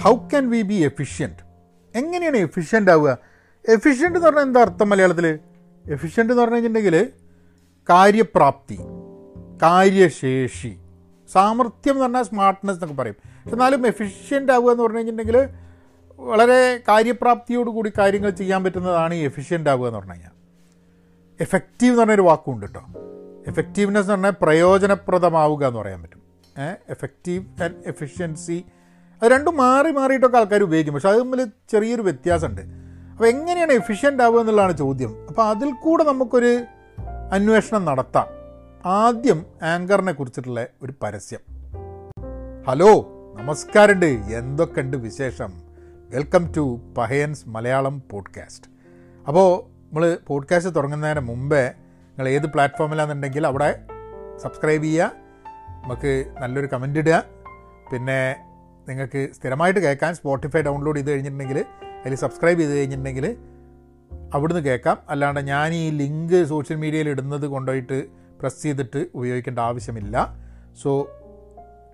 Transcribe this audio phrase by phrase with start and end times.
[0.00, 1.42] How can we be efficient
[1.98, 3.18] എങ്ങനെയാണ് efficient ആവുക?
[3.68, 5.38] Efficient എന്ന് പറഞ്ഞാൽ എന്താ അർത്ഥം മലയാളത്തിൽ?
[5.90, 7.12] എഫിഷ്യന്റ് എന്ന് പറഞ്ഞു കഴിഞ്ഞിട്ടുണ്ടെങ്കിൽ
[7.90, 8.78] കാര്യപ്രാപ്തി
[9.62, 10.78] കാര്യശേഷി
[11.32, 13.16] സാമർഥ്യം എന്ന് പറഞ്ഞാൽ സ്മാർട്ട്നെസ് എന്നൊക്കെ പറയും.
[13.24, 15.48] പക്ഷെ എന്നാലും എഫിഷ്യന്റ് ആവുക എന്ന് പറഞ്ഞു കഴിഞ്ഞിട്ടുണ്ടെങ്കിൽ
[16.16, 20.30] വളരെ കാര്യപ്രാപ്തിയോടുകൂടി കാര്യങ്ങൾ ചെയ്യാൻ പറ്റുന്നതാണ് ഈ എഫിഷ്യന്റ് ആവുക എന്ന് പറഞ്ഞു കഴിഞ്ഞാൽ.
[21.40, 22.82] എഫക്റ്റീവ് എന്ന് പറഞ്ഞൊരു വാക്കുണ്ട് കേട്ടോ.
[23.46, 26.22] എഫക്റ്റീവ്നെസ് എന്ന് പറഞ്ഞാൽ പ്രയോജനപ്രദമാവുക എന്ന് പറയാൻ പറ്റും.
[26.90, 28.64] എഫക്റ്റീവ് ആൻഡ് എഫിഷ്യൻസി
[29.22, 30.94] അത് രണ്ടും മാറി മാറിയിട്ടൊക്കെ ആൾക്കാർ ഉപയോഗിക്കും.
[30.94, 32.62] പക്ഷെ അത് തമ്മിൽ ചെറിയൊരു വ്യത്യാസമുണ്ട്.
[33.10, 35.26] അപ്പോൾ എങ്ങനെയാണ് എഫിഷ്യന്റ് ആവുക എന്നുള്ളതാണ് ചോദ്യം.
[35.28, 36.64] അപ്പോൾ അതിൽ കൂടെ നമുക്കൊരു
[37.32, 38.26] അന്വേഷണം നടത്താം.
[38.86, 41.40] ആദ്യം ആങ്കറിനെ കുറിച്ചിട്ടുള്ള ഒരു പരസ്യം.
[42.68, 44.06] ഹലോ നമസ്കാരമുണ്ട്.
[44.06, 45.52] എന്തൊക്കെയുണ്ട് വിശേഷം?
[46.10, 48.70] Welcome to Pahayans Malayalam podcast
[49.28, 53.80] അപ്പോൾ നമ്മൾ പോഡ്കാസ്റ്റ് തുടങ്ങുന്നതിന് മുമ്പേ നിങ്ങൾ ഏത് പ്ലാറ്റ്ഫോമിലാണെന്നുണ്ടെങ്കിൽ അവിടെ
[54.36, 55.12] സബ്സ്ക്രൈബ് ചെയ്യുക.
[55.84, 57.24] നമുക്ക് നല്ലൊരു കമന്റ് ഇടുക.
[57.92, 58.47] പിന്നെ
[58.88, 61.64] നിങ്ങൾക്ക് സ്ഥിരമായിട്ട് കേൾക്കാൻ സ്പോട്ടിഫൈ ഡൗൺലോഡ് ചെയ്ത് കഴിഞ്ഞിട്ടുണ്ടെങ്കിൽ
[62.06, 63.36] അതിൽ സബ്സ്ക്രൈബ് ചെയ്ത് കഴിഞ്ഞിട്ടുണ്ടെങ്കിൽ
[64.34, 64.98] അവിടുന്ന് കേൾക്കാം.
[65.08, 68.06] അല്ലാണ്ട് ഞാൻ ഈ ലിങ്ക് സോഷ്യൽ മീഡിയയിൽ ഇടുന്നത് കൊണ്ടുപോയിട്ട്
[68.40, 70.36] പ്രസ് ചെയ്തിട്ട് ഉപയോഗിക്കേണ്ട ആവശ്യമില്ല.
[70.82, 71.10] So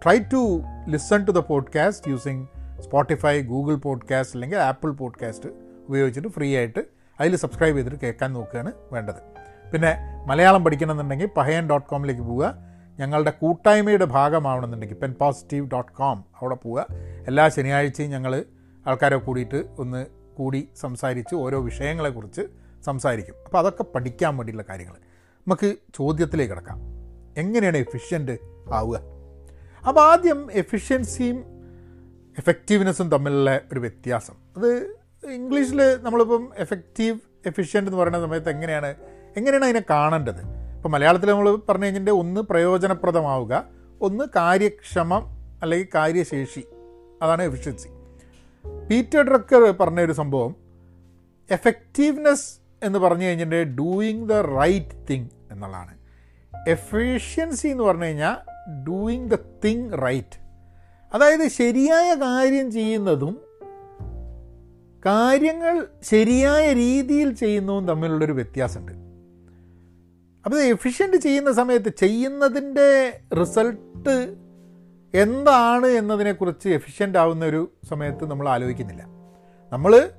[0.05, 2.47] try to listen to the podcast using
[2.81, 5.49] Spotify Google podcast അല്ലെങ്കിൽ ആപ്പിൾ പോഡ്കാസ്റ്റ്
[5.89, 6.85] ഉപയോഗിച്ചിട്ട് ഫ്രീ ആയിട്ട്
[7.21, 9.15] അതിൽ സബ്സ്ക്രൈബ് ചെയ്തിട്ട് കേൾക്കാൻ നോക്കുകയാണ് വേണ്ടത്.
[9.73, 12.57] പിന്നെ മലയാളം പഠിക്കണമെന്നുണ്ടെങ്കിൽ പഹയൻ ഡോട്ട് കോമിലേക്ക് പോവുക.
[12.99, 16.87] ഞങ്ങളുടെ കൂട്ടായ്മയുടെ ഭാഗമാവണമെന്നുണ്ടെങ്കിൽ പെൻ പോസിറ്റീവ് ഡോട്ട് കോം അവിടെ പോവുക.
[17.27, 18.45] എല്ലാ ശനിയാഴ്ചയും ഞങ്ങൾ
[18.87, 22.41] ആൾക്കാരെ കൂടിയിട്ട് ഒന്ന് കൂടി സംസാരിച്ച് ഓരോ വിഷയങ്ങളെക്കുറിച്ച്
[22.85, 23.35] സംസാരിക്കും.
[23.45, 24.95] അപ്പോൾ അതൊക്കെ പഠിക്കാൻ വേണ്ടിയുള്ള കാര്യങ്ങൾ.
[25.49, 26.81] നമുക്ക് ചോദ്യത്തിലേക്ക് കിടക്കാം.
[27.37, 28.39] എങ്ങനെയാണ് എഫിഷ്യന്റ്
[28.73, 29.01] ആവുക?
[29.89, 31.45] അപ്പോൾ ആദ്യം എഫിഷ്യൻസിയും
[32.39, 34.35] എഫക്റ്റീവ്നെസ്സും തമ്മിലുള്ള ഒരു വ്യത്യാസം.
[34.57, 34.97] അത്
[35.31, 38.95] ഇംഗ്ലീഷിൽ നമ്മളിപ്പം എഫക്റ്റീവ് എഫിഷ്യന്റ് എന്ന് പറയുന്ന സമയത്ത് എങ്ങനെയാണ്
[39.37, 40.64] എങ്ങനെയാണ് അതിനെ കാണേണ്ടത്?
[40.85, 43.65] ഇപ്പോൾ മലയാളത്തിൽ നമ്മൾ പറഞ്ഞു കഴിഞ്ഞിട്ടുണ്ടെങ്കിൽ ഒന്ന് പ്രയോജനപ്രദമാവുക
[44.01, 45.27] ഒന്ന് കാര്യക്ഷമം
[45.63, 46.65] അല്ലെങ്കിൽ കാര്യശേഷി.
[47.23, 47.89] അതാണ് എഫിഷ്യൻസി
[48.91, 50.57] പീറ്റർ ഡ്രക്കർ പറഞ്ഞ ഒരു സംഭവം
[51.51, 55.99] എഫക്റ്റീവ്നെസ് എന്ന് പറഞ്ഞു കഴിഞ്ഞിട്ടുണ്ടെങ്കിൽ ഡൂയിങ് ദ റൈറ്റ് തിങ് എന്നുള്ളതാണ്.
[56.69, 58.37] എഫിഷ്യൻസി എന്ന് പറഞ്ഞു കഴിഞ്ഞാൽ
[58.89, 60.39] ഡൂയിങ് ദ തിങ് റൈറ്റ്
[61.15, 63.41] അതായത് ശരിയായ കാര്യം ചെയ്യുന്നതും
[65.07, 69.14] കാര്യങ്ങൾ ശരിയായ രീതിയിൽ ചെയ്യുന്നതും തമ്മിലുള്ളൊരു വ്യത്യാസമുണ്ട്.
[70.45, 74.37] അപ്പോൾ ഇത് എഫിഷ്യന്റ് ചെയ്യുന്ന സമയത്ത് ചെയ്യുന്നതിന്റെ റിസൾട്ട്
[75.15, 79.03] എന്താണ് എന്നതിനെക്കുറിച്ച് എഫിഷ്യന്റ് ആവുന്ന ഒരു സമയത്ത് നമ്മൾ ആലോചിക്കുന്നില്ല.
[79.73, 80.11] നമ്മൾ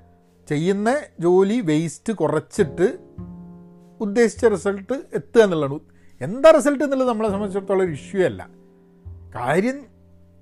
[0.49, 2.97] ചെയ്യുന്ന ജോലി വേസ്റ്റ് കുറച്ചിട്ട്
[4.01, 5.79] ഉദ്ദേശിച്ച റിസൾട്ട് എത്തുക എന്നുള്ളതാണ്.
[6.21, 8.49] എന്താ റിസൾട്ട് എന്നുള്ളത് നമ്മളെ സംബന്ധിച്ചിടത്തോളം ഒരു ഇഷ്യൂ അല്ല.
[9.35, 9.85] കാര്യം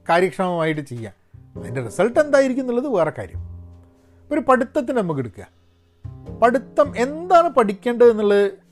[0.09, 1.13] കാര്യക്ഷമമായിട്ട് ചെയ്യാം
[1.59, 3.39] അതിന്റെ റിസൾട്ട് എന്തായിരിക്കും എന്നുള്ളത് വേറെ കാര്യം.
[4.31, 5.47] ഒരു പഠിത്തത്തിന് നമുക്ക് എടുക്കുക.
[6.41, 8.62] പഠിത്തം എന്താണ് പഠിക്കേണ്ടത് എന്നുള്ളത്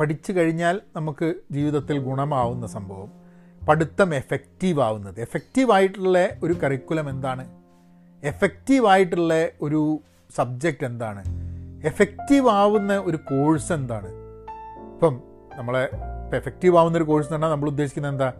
[0.00, 3.12] പഠിച്ചു കഴിഞ്ഞാൽ നമുക്ക് ജീവിതത്തിൽ ഗുണമാവുന്ന സംഭവം.
[3.68, 7.48] പഠിത്തം എഫക്റ്റീവ് ആവുന്നത് എഫക്റ്റീവ് ആയിട്ടുള്ള ഒരു കരിക്കുലം എന്താണ്?
[8.24, 10.00] എഫക്റ്റീവ് ആയിട്ടുള്ള ഒരു
[10.36, 11.22] സബ്ജക്റ്റ് എന്താണ്?
[11.86, 14.08] എഫക്റ്റീവ് ആവുന്ന ഒരു കോഴ്സ് എന്താണ്?
[14.92, 15.22] ഇപ്പം
[15.56, 15.82] നമ്മളെ
[16.24, 18.32] ഇപ്പം എഫക്റ്റീവ് ആവുന്ന ഒരു കോഴ്സ് എന്ന് പറഞ്ഞാൽ നമ്മൾ ഉദ്ദേശിക്കുന്നത് എന്താ?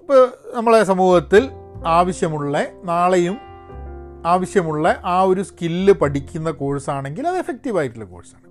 [0.00, 1.50] ഇപ്പോൾ നമ്മളെ സമൂഹത്തിൽ
[1.86, 3.38] ആവശ്യമുള്ള നാളെയും
[4.26, 8.46] ആവശ്യമുള്ള ആ ഒരു സ്കില്ല് പഠിക്കുന്ന കോഴ്സാണെങ്കിൽ അത് എഫക്റ്റീവ് ആയിട്ടുള്ള കോഴ്സാണ്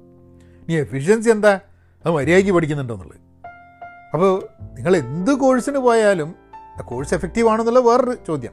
[0.66, 1.60] ഇനി എഫിഷ്യൻസി എന്താ?
[2.06, 3.20] അത് മര്യാദയ്ക്ക് പഠിക്കുന്നുണ്ടോ എന്നുള്ളത്
[4.14, 6.36] അപ്പോൾ നിങ്ങൾ എന്ത് കോഴ്സിന് പോയാലും
[6.78, 8.52] ആ കോഴ്സ് എഫക്റ്റീവ് ആണെന്നുള്ള വേറൊരു ചോദ്യം.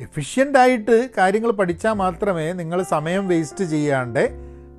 [0.00, 4.30] എഫിഷ്യന്റ് ആയിട്ട് കാര്യങ്ങൾ പഠിച്ചാൽ മാത്രമേ നിങ്ങൾ സമയം വേസ്റ്റ് ചെയ്യാണ്ട്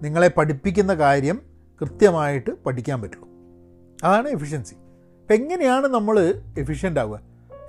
[0.03, 1.41] നിങ്ങളെ പഠിപ്പിക്കുന്ന കാര്യം
[1.81, 3.27] കൃത്യമായിട്ട് പഠിക്കാൻ പറ്റുള്ളൂ.
[4.03, 7.19] അതാണ് എഫിഷ്യൻസി അപ്പം എങ്ങനെയാണ് നമ്മൾ എഫിഷ്യന്റ് ആവുക?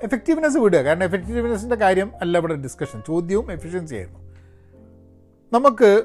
[0.02, 0.78] എഫക്റ്റീവ്നെസ് വിടുക.
[0.78, 4.18] കാരണം എഫക്റ്റീവ്നെസ്സിന്റെ കാര്യം അല്ല ഇവിടെ ഡിസ്കഷൻ ചോദ്യവും എഫിഷ്യൻസി ആയിരുന്നു.
[5.52, 6.02] നമുക്ക്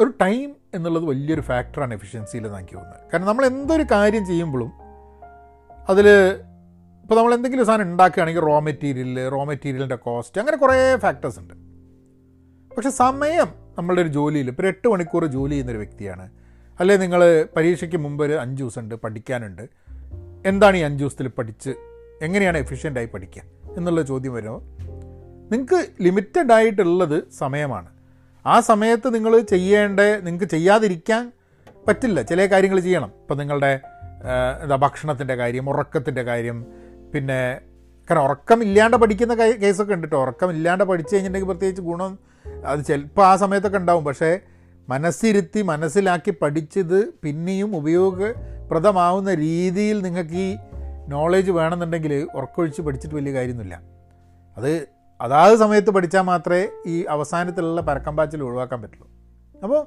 [0.00, 3.00] ഒരു ടൈം എന്നുള്ളത് വലിയൊരു ഫാക്ടറാണ് എഫിഷ്യൻസിയിൽ എനിക്ക് തോന്നുന്നത്.
[3.12, 4.72] കാരണം നമ്മൾ എന്തൊരു കാര്യം ചെയ്യുമ്പോഴും
[5.88, 6.08] അതിൽ
[7.02, 11.54] ഇപ്പോൾ നമ്മൾ എന്തെങ്കിലും സാധനം ഉണ്ടാക്കുകയാണെങ്കിൽ റോ മെറ്റീരിയൽ റോ മെറ്റീരിയലിന്റെ കോസ്റ്റ് അങ്ങനെ കുറേ ഫാക്ടേഴ്സ് ഉണ്ട്.
[12.74, 13.46] പക്ഷെ സമയം
[13.78, 16.30] നമ്മളുടെ ഒരു ജോലിയിൽ ഇപ്പോൾ ഒരു എട്ട് മണിക്കൂർ ജോലി ചെയ്യുന്നൊരു വ്യക്തിയാണ്.
[16.80, 19.68] അല്ലെങ്കിൽ നിങ്ങൾ പരീക്ഷയ്ക്ക് മുമ്പ് ഒരു അഞ്ച് ദിവസമുണ്ട് പഠിക്കാനുണ്ട്.
[20.46, 21.70] എന്താണ് ഈ അഞ്ച് ദിവസത്തിൽ പഠിച്ച്
[22.22, 23.42] എങ്ങനെയാണ് എഫിഷ്യന്റായി പഠിക്കുക
[23.76, 24.62] എന്നുള്ള ചോദ്യം വരുമ്പോൾ
[25.50, 27.95] നിങ്ങൾക്ക് ലിമിറ്റഡ് ആയിട്ടുള്ളത് സമയമാണ്.
[28.46, 31.32] ആ സമയത്ത് നിങ്ങൾ ചെയ്യേണ്ട നിങ്ങൾക്ക് ചെയ്യാതിരിക്കാൻ
[31.88, 32.22] പറ്റില്ല.
[32.22, 33.10] ചില കാര്യങ്ങൾ ചെയ്യണം.
[33.20, 33.80] ഇപ്പം നിങ്ങളുടെ
[34.62, 36.66] എന്താ ഭക്ഷണത്തിന്റെ കാര്യം ഉറക്കത്തിന്റെ കാര്യം
[37.14, 37.60] പിന്നെ
[38.10, 42.18] കാരണം ഉറക്കമില്ലാണ്ട് പഠിക്കുന്ന കേസൊക്കെ ഉണ്ട് കേട്ടോ ഉറക്കമില്ലാണ്ട് പഠിച്ചു കഴിഞ്ഞിട്ടുണ്ടെങ്കിൽ പ്രത്യേകിച്ച് ഗുണം
[42.66, 44.04] അത് ചിലപ്പോൾ ആ സമയത്തൊക്കെ ഉണ്ടാവും.
[44.04, 44.38] പക്ഷേ
[44.88, 50.56] മനസ്സിരുത്തി മനസ്സിലാക്കി പഠിച്ചത് പിന്നെയും ഉപയോഗപ്രദമാവുന്ന രീതിയിൽ നിങ്ങൾക്ക് ഈ
[51.08, 53.80] നോളേജ് വേണമെന്നുണ്ടെങ്കിൽ ഉറക്കൊഴിച്ച് പഠിച്ചിട്ട് വലിയ കാര്യമൊന്നുമില്ല.
[54.56, 59.08] അത് അതാത് സമയത്ത് പഠിച്ചാൽ മാത്രമേ ഈ അവസാനത്തിലുള്ള പരക്കമ്പാച്ചിൽ ഒഴിവാക്കാൻ പറ്റുള്ളൂ.
[59.62, 59.86] അപ്പോൾ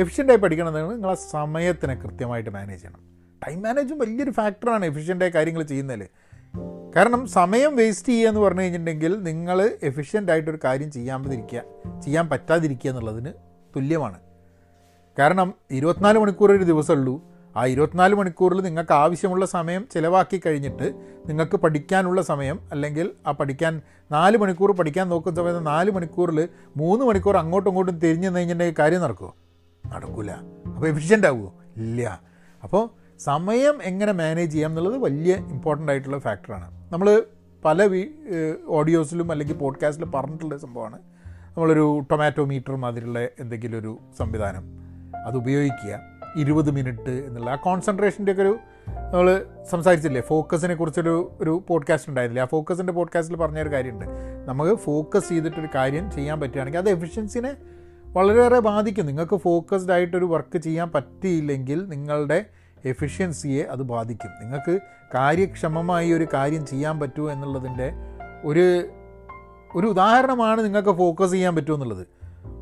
[0.00, 3.00] എഫിഷ്യന്റായി പഠിക്കണമെന്ന് നിങ്ങളെ സമയത്തിനെ കൃത്യമായിട്ട് മാനേജ് ചെയ്യണം.
[3.46, 6.08] ടൈം മാനേജും വലിയൊരു ഫാക്ടറാണ് എഫിഷ്യന്റായി കാര്യങ്ങൾ ചെയ്യുന്നതിൽ
[6.96, 11.62] കാരണം സമയം വേസ്റ്റ് ചെയ്യുക എന്ന് പറഞ്ഞു കഴിഞ്ഞിട്ടുണ്ടെങ്കിൽ നിങ്ങൾ എഫിഷ്യന്റായിട്ടൊരു കാര്യം ചെയ്യാതിരിക്കുക
[12.00, 13.32] ചെയ്യാൻ പറ്റാതിരിക്കുക എന്നുള്ളതിന്
[13.76, 14.20] തുല്യമാണ്.
[15.18, 20.94] കാരണം ഇരുപത്തിനാല് മണിക്കൂർ ഒരു ദിവസമുള്ളൂ ആ ഇരുപത്തിനാല് മണിക്കൂറിൽ നിങ്ങൾക്ക് ആവശ്യമുള്ള സമയം ചിലവാക്കി കഴിഞ്ഞിട്ട്
[21.26, 27.36] നിങ്ങൾക്ക് പഠിക്കാനുള്ള സമയം അല്ലെങ്കിൽ ആ പഠിക്കാൻ നാല് മണിക്കൂർ പഠിക്കാൻ നോക്കുന്ന സമയത്ത് നാല് മണിക്കൂറിൽ മൂന്ന് മണിക്കൂർ
[27.36, 29.36] അങ്ങോട്ടും ഇങ്ങോട്ടും തിരിഞ്ഞു കഴിഞ്ഞിട്ടുണ്ടെങ്കിൽ കാര്യം നടക്കുമോ
[29.86, 32.20] നടക്കില്ല അപ്പോൾ എഫിഷ്യന്റ് ആവുമോ ഇല്ല.
[32.62, 37.22] അപ്പോൾ സമയം എങ്ങനെ മാനേജ് ചെയ്യാം എന്നുള്ളത് വലിയ ഇമ്പോർട്ടന്റ് ആയിട്ടുള്ള ഫാക്ടറാണ് നമ്മൾ
[37.64, 38.06] പല
[38.66, 40.98] ഓഡിയോസിലും അല്ലെങ്കിൽ പോഡ്കാസ്റ്റിലും പറഞ്ഞിട്ടുള്ള സംഭവമാണ്.
[41.56, 44.64] നമ്മളൊരു ടൊമാറ്റോ മീറ്റർ മാതിരിയുള്ള എന്തെങ്കിലും ഒരു സംവിധാനം
[45.26, 46.13] അത് ഉപയോഗിക്കുക.
[46.36, 48.58] ഇരുപത് മിനിറ്റ് എന്നുള്ള ആ കോൺസെൻട്രേഷന്റെ ഒക്കെ ഒരു
[49.12, 50.20] നമ്മൾ സംസാരിച്ചില്ലേ?
[50.20, 52.42] ഫോക്കസിനെ കുറിച്ചൊരു ഒരു പോഡ്കാസ്റ്റ് ഉണ്ടായിരുന്നില്ല?
[52.42, 54.06] ആ ഫോക്കസിന്റെ പോഡ്കാസ്റ്റിൽ പറഞ്ഞൊരു കാര്യമുണ്ട്.
[54.48, 57.56] നമുക്ക് ഫോക്കസ് ചെയ്തിട്ടൊരു കാര്യം ചെയ്യാൻ പറ്റുകയാണെങ്കിൽ അത് എഫിഷ്യൻസിനെ
[58.06, 59.06] വളരെയേറെ ബാധിക്കും.
[59.06, 62.44] നിങ്ങൾക്ക് ഫോക്കസ്ഡ് ആയിട്ടൊരു വർക്ക് ചെയ്യാൻ പറ്റിയില്ലെങ്കിൽ നിങ്ങളുടെ
[62.84, 64.30] എഫിഷ്യൻസിയെ അത് ബാധിക്കും.
[64.40, 64.78] നിങ്ങൾക്ക്
[65.14, 67.92] കാര്യക്ഷമമായി ഒരു കാര്യം ചെയ്യാൻ പറ്റുമോ എന്നുള്ളതിന്റെ
[68.44, 68.88] ഒരു
[69.76, 72.06] ഒരു ഉദാഹരണമാണ് നിങ്ങൾക്ക് ഫോക്കസ് ചെയ്യാൻ പറ്റുമോ എന്നുള്ളത്.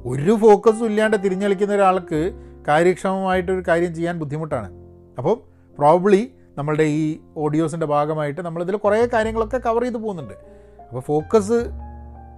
[0.06, 2.32] ഒരു ഫോക്കസും ഇല്ലാണ്ട് തിരിഞ്ഞളിക്കുന്ന ഒരാൾക്ക്
[2.68, 4.72] കാര്യക്ഷമമായിട്ടൊരു കാര്യം ചെയ്യാൻ ബുദ്ധിമുട്ടാണ്.
[5.18, 5.42] അപ്പോൾ
[5.78, 10.34] പ്രോബ്ലി നമ്മളുടെ ഈ ഓഡിയോസിന്റെ ഭാഗമായിട്ട് നമ്മളിതിൽ കുറേ കാര്യങ്ങളൊക്കെ കവർ ചെയ്ത് പോകുന്നുണ്ട്.
[10.80, 11.52] അപ്പോൾ focus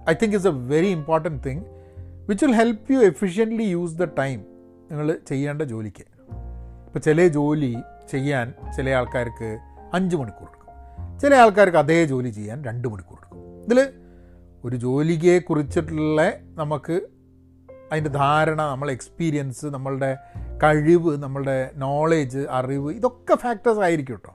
[0.09, 1.63] I think is a very important thing
[2.29, 4.39] which will help you efficiently use the time
[4.91, 6.05] നിങ്ങൾ ചെയ്യേണ്ട ജോലിക്ക്.
[6.85, 7.75] ഇപ്പോൾ ചില ജോലി
[8.11, 9.57] ചെയ്യാൻ ചില ആൾക്കാർക്ക്
[9.93, 11.19] അഞ്ച് മണിക്കൂർ എടുക്കും.
[11.19, 13.65] ചില ആൾക്കാർക്ക് അതേ ജോലി ചെയ്യാൻ രണ്ട് മണിക്കൂർ എടുക്കും.
[13.65, 13.89] ഇതിൽ
[14.65, 17.01] ഒരു ജോലിയെ കുറിച്ചിട്ടുള്ള നമുക്ക്
[17.91, 20.17] അതിന്റെ ധാരണ നമ്മളെ എക്സ്പീരിയൻസ് നമ്മളുടെ
[20.63, 24.33] കഴിവ് നമ്മളുടെ നോളേജ് അറിവ് ഇതൊക്കെ ഫാക്ടേഴ്സ് ആയിരിക്കും കേട്ടോ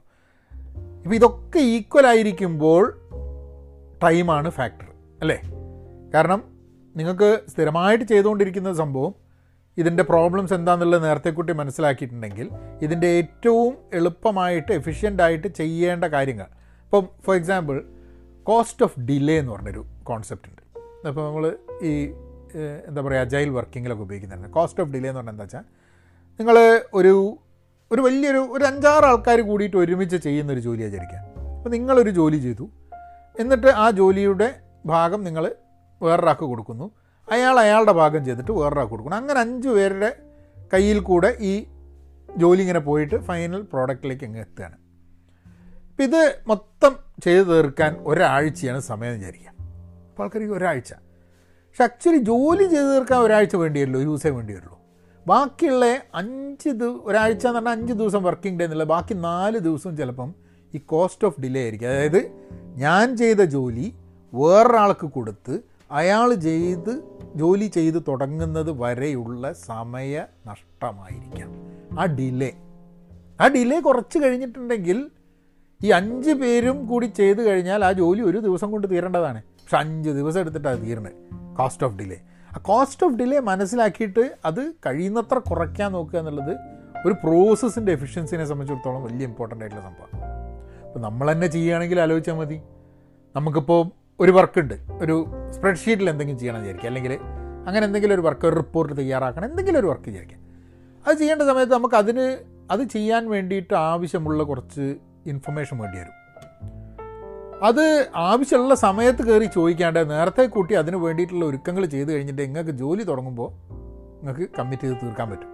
[1.03, 2.83] ഇപ്പോൾ ഇതൊക്കെ ഈക്വൽ ആയിരിക്കുമ്പോൾ
[4.03, 4.87] ടൈമാണ് ഫാക്ടർ
[5.21, 5.41] അല്ലേ?
[6.13, 6.43] കാരണം
[6.95, 9.13] നിങ്ങൾക്ക് സ്ഥിരമായിട്ട് ചെയ്തുകൊണ്ടിരിക്കുന്ന സംഭവം
[9.77, 12.49] ഇതിന്റെ പ്രോബ്ലംസ് എന്താണെന്നുള്ളത് നേരത്തെ കൂട്ടി മനസ്സിലാക്കിയിട്ടുണ്ടെങ്കിൽ
[12.81, 16.45] ഇതിന്റെ ഏറ്റവും എളുപ്പമായിട്ട് എഫിഷ്യന്റായിട്ട് ചെയ്യേണ്ട കാര്യങ്ങൾ.
[16.85, 17.83] ഇപ്പം for example
[18.43, 20.61] cost of delay എന്ന് പറഞ്ഞൊരു കോൺസെപ്റ്റ് ഉണ്ട്.
[21.07, 22.13] അപ്പോൾ നമ്മൾ ഈ
[22.87, 24.53] എന്താ പറയുക അജൈൽ വർക്കിങ്ങിലൊക്കെ ഉപയോഗിക്കുന്നുണ്ട്.
[24.53, 25.63] കോസ്റ്റ് ഓഫ് ഡിലേ എന്ന് പറഞ്ഞാൽ എന്താ വെച്ചാൽ
[26.39, 26.57] നിങ്ങൾ
[26.93, 27.37] ഒരു
[27.91, 31.23] ഒരു വലിയൊരു ഒരു അഞ്ചാറ് ആൾക്കാർ കൂടിയിട്ട് ഒരുമിച്ച് ചെയ്യുന്നൊരു ജോലി ആചരിക്കാം
[31.57, 32.69] അപ്പോൾ നിങ്ങളൊരു ജോലി ചെയ്തു.
[33.39, 35.55] എന്നിട്ട് ആ ജോലിയുടെ ഭാഗം നിങ്ങൾ
[36.01, 36.91] വേറൊരാൾക്ക് കൊടുക്കുന്നു.
[37.31, 39.17] അയാൾ അയാളുടെ ഭാഗം ചെയ്തിട്ട് വേറൊരാൾക്ക് കൊടുക്കുന്നു.
[39.17, 40.09] അങ്ങനെ അഞ്ച് പേരുടെ
[40.73, 41.67] കയ്യിൽ കൂടെ ഈ
[42.37, 44.77] ജോലി ഇങ്ങനെ പോയിട്ട് ഫൈനൽ പ്രോഡക്റ്റിലേക്ക് അങ്ങ് എത്തുകയാണ്.
[45.89, 49.51] ഇപ്പം ഇത് മൊത്തം ചെയ്തു തീർക്കാൻ ഒരാഴ്ചയാണ് സമയം വിചാരിക്കുക
[50.09, 50.93] അപ്പോൾ ആൾക്കാർക്ക് ഒരാഴ്ച.
[51.71, 54.79] പക്ഷെ ആക്ച്വലി ജോലി ചെയ്ത് തീർക്കാൻ ഒരാഴ്ച വേണ്ടിയല്ലോ ഒരു ദിവസമേ വേണ്ടിയുള്ളൂ.
[55.27, 55.85] ബാക്കിയുള്ള
[56.15, 56.69] അഞ്ച്
[57.03, 60.33] ഒരാഴ്ച എന്ന് പറഞ്ഞാൽ അഞ്ച് ദിവസം വർക്കിംഗ് ഡേ എന്നുള്ള ബാക്കി നാല് ദിവസം ചിലപ്പം
[60.75, 61.87] ഈ കോസ്റ്റ് ഓഫ് ഡിലേ ആയിരിക്കും.
[61.87, 62.31] അതായത്
[62.75, 63.93] ഞാൻ ചെയ്ത ജോലി
[64.33, 65.59] വേറൊരാൾക്ക് കൊടുത്ത്
[65.91, 67.03] അയാൾ ചെയ്ത്
[67.35, 71.49] ജോലി ചെയ്ത് തുടങ്ങുന്നത് വരെയുള്ള സമയ നഷ്ടമായിരിക്കാം.
[71.99, 72.51] ആ ഡിലേ
[73.41, 75.11] ആ ഡിലേ കുറച്ച് കഴിഞ്ഞിട്ടുണ്ടെങ്കിൽ
[75.83, 79.43] ഈ അഞ്ച് പേരും കൂടി ചെയ്ത് കഴിഞ്ഞാൽ ആ ജോലി ഒരു ദിവസം കൊണ്ട് തീരേണ്ടതാണ്.
[79.43, 82.21] പക്ഷെ അഞ്ച് ദിവസം എടുത്തിട്ടാണ് തീരണത് കോസ്റ്റ് ഓഫ് ഡിലേ
[82.57, 86.57] ആ കോസ്റ്റ് ഓഫ് ഡിലേ മനസ്സിലാക്കിയിട്ട് അത് കഴിയുന്നത്ര കുറയ്ക്കാൻ നോക്കുക എന്നുള്ളത്
[87.05, 90.31] ഒരു പ്രോസസ്സിന്റെ എഫിഷ്യൻസിനെ സംബന്ധിച്ചിടത്തോളം വലിയ ഇമ്പോർട്ടന്റ് ആയിട്ടുള്ള സംഭവമാണ്.
[90.87, 92.61] അപ്പോൾ നമ്മൾ തന്നെ ചെയ്യുകയാണെങ്കിൽ ആലോചിച്ചാൽ മതി.
[93.35, 93.89] നമുക്കിപ്പോൾ
[94.19, 94.73] ഒരു വർക്ക് ഉണ്ട്.
[94.91, 96.87] ഒരു സ്പ്രെഡ്ഷീറ്റിൽ എന്തെങ്കിലും ചെയ്യണം വിചാരിക്കുക.
[96.87, 97.17] അല്ലെങ്കിൽ
[97.67, 99.45] അങ്ങനെ എന്തെങ്കിലും ഒരു വർക്ക് ഒരു റിപ്പോർട്ട് തയ്യാറാക്കണം.
[99.45, 100.39] എന്തെങ്കിലും ഒരു വർക്ക് വിചാരിക്കാം
[101.07, 102.37] അത് ചെയ്യേണ്ട സമയത്ത് നമുക്ക് അതിന്
[102.71, 104.95] അത് ചെയ്യാൻ വേണ്ടിയിട്ട് ആവശ്യമുള്ള കുറച്ച്
[105.25, 106.20] ഇൻഫർമേഷൻ വേണ്ടി വരും.
[107.61, 113.49] അത് ആവശ്യമുള്ള സമയത്ത് കയറി ചോദിക്കാണ്ട് നേരത്തെ കൂട്ടി അതിന് വേണ്ടിയിട്ടുള്ള ഒരുക്കങ്ങൾ ചെയ്ത് കഴിഞ്ഞിട്ട് നിങ്ങൾക്ക് ജോലി തുടങ്ങുമ്പോൾ
[114.17, 115.51] നിങ്ങൾക്ക് കമ്മിറ്റ് ചെയ്ത് തീർക്കാൻ പറ്റും.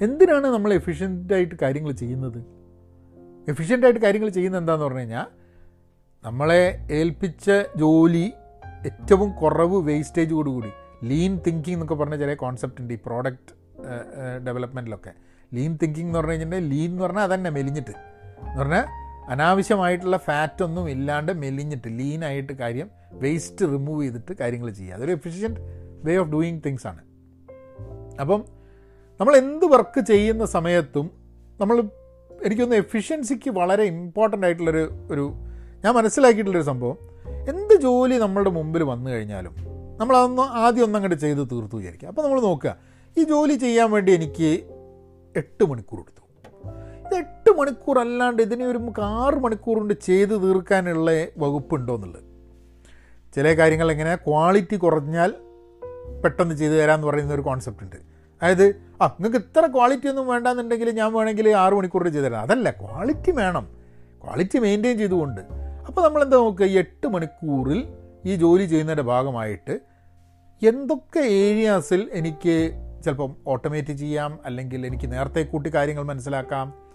[0.00, 2.38] എന്തിനാണ് നമ്മൾ എഫിഷ്യന്റായിട്ട് കാര്യങ്ങൾ ചെയ്യുന്നത്?
[3.48, 5.26] എഫിഷ്യന്റായിട്ട് കാര്യങ്ങൾ ചെയ്യുന്നത് എന്താണെന്ന് പറഞ്ഞു കഴിഞ്ഞാൽ
[6.24, 6.62] നമ്മളെ
[6.92, 8.26] ഏൽപ്പിച്ച ജോലി
[8.86, 10.70] ഏറ്റവും കുറവ് വേസ്റ്റേജ് വേസ്റ്റേജോടുകൂടി
[11.04, 13.52] ലീൻ തിങ്കിങ് എന്നൊക്കെ പറഞ്ഞ ചില കോൺസെപ്റ്റ് ഉണ്ട് ഈ പ്രോഡക്റ്റ്
[14.46, 15.12] ഡെവലപ്മെന്റിലൊക്കെ
[15.54, 17.94] ലീൻ തിങ്കിങ് എന്ന് പറഞ്ഞു കഴിഞ്ഞിട്ടുണ്ടെങ്കിൽ ലീൻ എന്ന് പറഞ്ഞാൽ അതന്നെ മെലിഞ്ഞിട്ട്.
[18.46, 18.84] എന്ന് പറഞ്ഞാൽ
[19.28, 24.94] അനാവശ്യമായിട്ടുള്ള ഫാറ്റൊന്നും ഇല്ലാണ്ട് മെലിഞ്ഞിട്ട് ലീനായിട്ട് കാര്യം വേസ്റ്റ് റിമൂവ് ചെയ്തിട്ട് കാര്യങ്ങൾ ചെയ്യുക.
[24.94, 25.60] അതൊരു efficient
[26.04, 27.02] way of doing things ആണ്.
[28.20, 28.44] അപ്പം
[29.20, 31.10] നമ്മൾ എന്ത് വർക്ക് ചെയ്യുന്ന സമയത്തും
[31.60, 31.82] നമ്മൾ
[32.44, 35.34] എനിക്കൊന്ന് എഫിഷ്യൻസിക്ക് വളരെ ഇമ്പോർട്ടന്റ് ആയിട്ടുള്ളൊരു ഒരു
[35.84, 36.98] ഞാൻ മനസ്സിലാക്കിയിട്ടുള്ളൊരു സംഭവം.
[37.48, 39.56] എന്ത് ജോലി നമ്മളുടെ മുമ്പിൽ വന്നു കഴിഞ്ഞാലും
[40.00, 42.08] നമ്മളതൊന്ന് ആദ്യം ഒന്നും അങ്ങോട്ട് ചെയ്ത് തീർത്തു വിചാരിക്കുക.
[42.08, 42.76] അപ്പോൾ നമ്മൾ നോക്കുക
[43.18, 44.50] ഈ ജോലി ചെയ്യാൻ വേണ്ടി എനിക്ക്
[45.36, 46.25] എട്ട് മണിക്കൂർ എടുത്തു.
[47.56, 52.24] മണിക്കൂർ അല്ലാണ്ട് ഇതിനെ ഒരു നമുക്ക് ആറ് മണിക്കൂർ കൊണ്ട് ചെയ്ത് തീർക്കാനുള്ള വകുപ്പുണ്ടോ എന്നുള്ളത്
[53.34, 55.34] ചില കാര്യങ്ങൾ എങ്ങനെ ക്വാളിറ്റി കുറഞ്ഞാൽ
[56.24, 57.96] പെട്ടെന്ന് ചെയ്തു തരാമെന്ന് പറയുന്ന ഒരു കോൺസെപ്റ്റ് ഉണ്ട്
[58.42, 58.66] അതായത്
[59.02, 62.40] ആ നിങ്ങൾക്ക് ഇത്ര ക്വാളിറ്റി ഒന്നും വേണ്ടാന്നുണ്ടെങ്കിൽ ഞാൻ വേണമെങ്കിൽ ആറ് മണിക്കൂറിൽ ചെയ്തു തരാം.
[62.40, 63.66] അതല്ല ക്വാളിറ്റി വേണം.
[64.24, 65.40] ക്വാളിറ്റി മെയിന്റെയിൻ ചെയ്തുകൊണ്ട്.
[65.86, 67.80] അപ്പോൾ നമ്മളെന്താ നോക്കുക ഈ എട്ട് മണിക്കൂറിൽ
[68.24, 69.80] ഈ ജോലി ചെയ്യുന്നതിന്റെ ഭാഗമായിട്ട്
[70.62, 72.56] എന്തൊക്കെ ഏരിയാസിൽ എനിക്ക്
[73.04, 76.85] ചിലപ്പം ഓട്ടോമേറ്റ് ചെയ്യാം അല്ലെങ്കിൽ എനിക്ക് നേരത്തെ കൂട്ടി കാര്യങ്ങൾ മനസ്സിലാക്കാം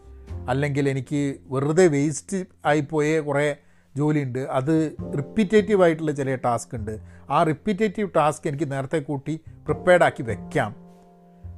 [0.50, 3.56] അല്ലെങ്കിൽ എനിക്ക് വെറുതെ വേസ്റ്റ് ആയിപ്പോയ കുറേ
[3.98, 4.40] ജോലിയുണ്ട്.
[4.40, 4.74] അത്
[5.18, 6.94] റിപ്പീറ്റേറ്റീവ് ആയിട്ടുള്ള ചില ടാസ്ക് ഉണ്ട്.
[7.30, 9.36] ആ റിപ്പീറ്റേറ്റീവ് ടാസ്ക് എനിക്ക് നേരത്തെ കൂട്ടി
[9.66, 10.72] പ്രിപ്പയർഡ് ആക്കി വെക്കാം.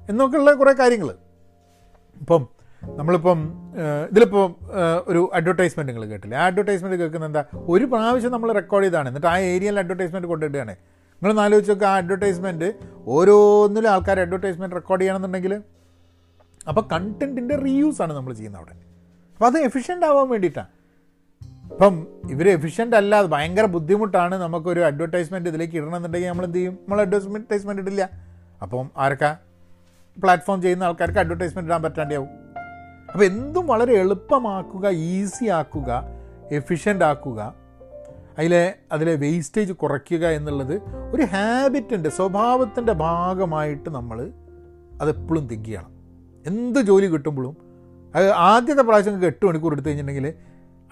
[0.09, 1.09] എന്നൊക്കെയുള്ള കുറേ കാര്യങ്ങൾ.
[2.19, 2.41] ഇപ്പം
[2.83, 3.39] നമ്മളിപ്പം
[4.09, 4.45] ഇതിലിപ്പോൾ
[5.07, 6.37] ഒരു അഡ്വർടൈസ്മെന്റ് നിങ്ങൾ കേട്ടില്ലേ?
[6.37, 7.43] ആ അഡ്വർടൈസ്മെന്റ് കേൾക്കുന്നത് എന്താ?
[7.73, 10.75] ഒരു പ്രാവശ്യം നമ്മൾ റെക്കോർഡ് ചെയ്താണ് എന്നിട്ട് ആ ഏരിയയിൽ അഡ്വർടൈസ്മെന്റ് കൊണ്ടിടുകയാണ്
[11.21, 12.73] നിങ്ങൾ ആലോചിച്ച് നോക്കുക ആ അഡ്വർടൈസ്മെന്റ്
[13.07, 15.53] ഓരോന്നിലും ആൾക്കാർ അഡ്വർടൈസ്മെന്റ് റെക്കോർഡ് ചെയ്യണമെന്നുണ്ടെങ്കിൽ
[16.67, 18.75] അപ്പോൾ കണ്ടന്റിന്റെ റീയൂസ് ആണ് നമ്മൾ ചെയ്യുന്നത് അവിടെ.
[19.33, 20.67] അപ്പോൾ അത് എഫിഷ്യന്റ് ആവാൻ വേണ്ടിയിട്ടാണ്
[21.71, 24.35] അപ്പം ഇവർ എഫിഷ്യന്റ് അല്ല അത് ഭയങ്കര ബുദ്ധിമുട്ടാണ്.
[24.35, 26.73] നമുക്കൊരു അഡ്വർടൈസ്മെന്റ് ഇതിലേക്ക് ഇടണമെന്നുണ്ടെങ്കിൽ നമ്മൾ എന്ത് ചെയ്യും?
[26.73, 28.09] നമ്മൾ അഡ്വർടൈസ്മെന്റ് ഇടില്ല.
[28.61, 29.37] അപ്പം ആർക്കാ
[30.23, 32.27] പ്ലാറ്റ്ഫോം ചെയ്യുന്ന ആൾക്കാർക്ക് അഡ്വർടൈസ്മെന്റ് ഇടാൻ പറ്റാണ്ടാവും
[33.13, 36.09] അപ്പോൾ എന്തും വളരെ എളുപ്പമാക്കുക ഈസി ആക്കുക
[36.51, 37.55] എഫിഷ്യന്റ് ആക്കുക.
[38.39, 40.81] അതിലെ അതിലെ വേസ്റ്റേജ് കുറയ്ക്കുക എന്നുള്ളത്
[41.15, 44.31] ഒരു ഹാബിറ്റിന്റെ സ്വഭാവത്തിന്റെ ഭാഗമായിട്ട് നമ്മൾ
[45.01, 45.92] അതെപ്പോഴും തിങ്കിയണം
[46.45, 47.57] എന്ത് ജോലി കിട്ടുമ്പോഴും
[48.15, 50.33] അത് ആദ്യത്തെ പ്രാവശ്യം നിങ്ങൾക്ക് എട്ട് മണിക്കൂർ എടുത്തു കഴിഞ്ഞിട്ടുണ്ടെങ്കിൽ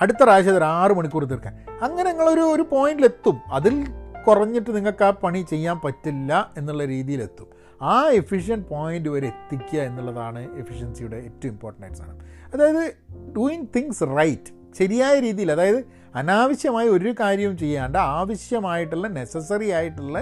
[0.01, 1.65] അടുത്ത പ്രാവശ്യം അതൊരു ആറ് മണിക്കൂർ തീർക്കാൻ.
[1.81, 3.39] അങ്ങനെ നിങ്ങളൊരു ഒരു പോയിന്റിലെത്തും.
[3.48, 3.86] അതിൽ
[4.27, 7.48] കുറഞ്ഞിട്ട് നിങ്ങൾക്ക് ആ പണി ചെയ്യാൻ പറ്റില്ല എന്നുള്ള രീതിയിലെത്തും.
[7.81, 12.20] ആ എഫിഷ്യന്റ് പോയിന്റ് വരെ എത്തിക്കുക എന്നുള്ളതാണ് എഫിഷ്യൻസിയുടെ ഏറ്റവും ഇമ്പോർട്ടന്റ് ആയിട്ട് സാധനം.
[12.53, 12.93] അതായത്
[13.38, 20.20] ഡൂയിങ് തിങ്സ് റൈറ്റ് ശരിയായ രീതിയിൽ അതായത് അനാവശ്യമായ ഒരു കാര്യവും ചെയ്യാണ്ട് ആവശ്യമായിട്ടുള്ള നെസസറി ആയിട്ടുള്ള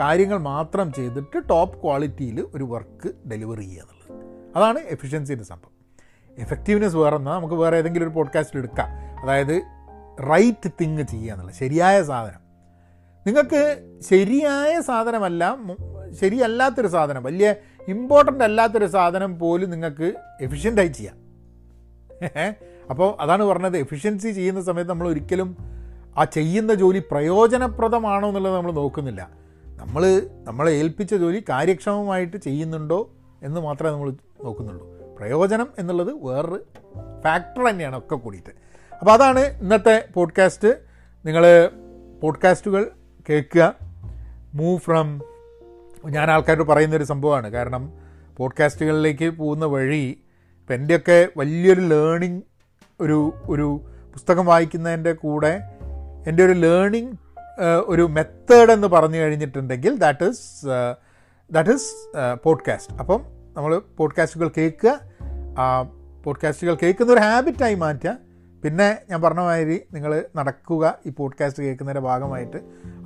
[0.00, 3.97] കാര്യങ്ങൾ മാത്രം ചെയ്തിട്ട് ടോപ്പ് ക്വാളിറ്റിയിൽ ഒരു വർക്ക് ഡെലിവർ ചെയ്യുക
[4.56, 5.78] അതാണ് എഫിഷ്യൻസിന്റെ സംഭവം.
[6.38, 8.88] എഫക്റ്റീവ്നെസ് വേറെ എന്നാൽ നമുക്ക് വേറെ ഏതെങ്കിലും ഒരു പോഡ്കാസ്റ്റിൽ എടുക്കാം.
[9.22, 9.62] അതായത്
[10.30, 12.48] റൈറ്റ് തിങ് ചെയ്യുക എന്നുള്ളത് ശരിയായ സാധനം.
[13.26, 13.78] നിങ്ങൾക്ക്
[14.10, 15.56] ശരിയായ സാധനമല്ല
[16.20, 17.54] ശരിയല്ലാത്തൊരു സാധനം വലിയ
[17.88, 21.16] ഇമ്പോർട്ടന്റ് അല്ലാത്തൊരു സാധനം പോലും നിങ്ങൾക്ക് എഫിഷ്യന്റായി ചെയ്യാം.
[22.90, 25.56] അപ്പോൾ അതാണ് പറഞ്ഞത് എഫിഷ്യൻസി ചെയ്യുന്ന സമയത്ത് നമ്മൾ ഒരിക്കലും
[26.16, 29.30] ആ ചെയ്യുന്ന ജോലി പ്രയോജനപ്രദമാണോ എന്നുള്ളത് നമ്മൾ നോക്കുന്നില്ല.
[29.64, 33.12] നമ്മൾ നമ്മളെ ഏൽപ്പിച്ച ജോലി കാര്യക്ഷമമായിട്ട് ചെയ്യുന്നുണ്ടോ
[33.42, 34.10] എന്ന് മാത്രമേ നമ്മൾ
[34.44, 35.16] നോക്കുന്നുള്ളൂ.
[35.16, 36.66] പ്രയോജനം എന്നുള്ളത് വേറൊരു
[37.24, 38.50] ഫാക്ടർ തന്നെയാണ് ഒക്കെ കൂടിയിട്ട്.
[39.00, 40.68] അപ്പോൾ അതാണ് ഇന്നത്തെ പോഡ്കാസ്റ്റ്
[41.26, 41.70] നിങ്ങൾ
[42.22, 42.90] പോഡ്കാസ്റ്റുകൾ
[43.28, 43.74] കേൾക്കുക.
[44.54, 45.22] മൂവ് ഫ്രം
[46.06, 47.48] ഞാൻ ആൾക്കാരോട് പറയുന്നൊരു സംഭവമാണ്.
[47.48, 47.92] കാരണം
[48.36, 50.22] പോഡ്കാസ്റ്റുകളിലേക്ക് പോകുന്ന വഴി
[50.60, 52.42] ഇപ്പം എന്റെയൊക്കെ വലിയൊരു ലേണിംഗ്
[53.00, 53.80] ഒരു ഒരു
[54.12, 55.60] പുസ്തകം വായിക്കുന്നതിന്റെ കൂടെ
[56.26, 57.16] എന്റെ ഒരു ലേണിംഗ്
[57.86, 60.66] ഒരു മെത്തേഡ് എന്ന് പറഞ്ഞു കഴിഞ്ഞിട്ടുണ്ടെങ്കിൽ that is
[61.50, 61.92] that is
[62.44, 63.20] podcast അപ്പം
[63.56, 65.00] നമ്മൾ പോഡ്കാസ്റ്റുകൾ കേൾക്കുക.
[66.24, 68.18] പോഡ്കാസ്റ്റുകൾ കേൾക്കുന്ന ഒരു ഹാബിറ്റായി മാറ്റുക.
[68.64, 72.56] പിന്നെ ഞാൻ പറഞ്ഞ മാതിരി നിങ്ങൾ നടക്കുക ഈ പോഡ്കാസ്റ്റ് കേൾക്കുന്നതിന്റെ ഭാഗമായിട്ട്.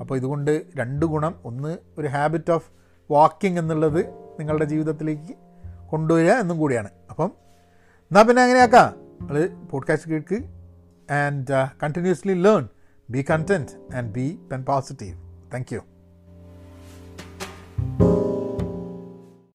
[0.00, 1.34] അപ്പോൾ ഇതുകൊണ്ട് രണ്ട് ഗുണം.
[1.44, 2.70] ഒന്ന് ഒരു ഹാബിറ്റ് ഓഫ്
[3.11, 4.06] വാക്കിംഗ് എന്നുള്ളത്
[4.40, 5.34] നിങ്ങളുടെ ജീവിതത്തിലേക്ക്
[5.90, 6.88] കൊണ്ടുവരിക എന്നും കൂടിയാണ്.
[7.11, 7.32] അപ്പം
[8.02, 8.94] എന്നാൽ പിന്നെ അങ്ങനെയാക്കാം.
[9.20, 10.44] നിങ്ങൾ പോഡ്കാസ്റ്റ് കേൾക്ക്
[11.12, 12.68] and continuously learn
[13.11, 15.16] be content and be pen positive
[15.54, 15.80] thank you